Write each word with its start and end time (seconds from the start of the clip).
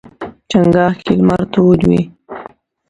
چنګاښ 0.49 0.95
کې 1.05 1.13
لمر 1.19 1.41
تود 1.53 1.79
وي. 1.89 2.01